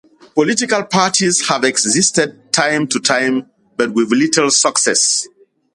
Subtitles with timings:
[0.33, 3.45] Political parties have existed from time to time,
[3.77, 5.27] but with little success.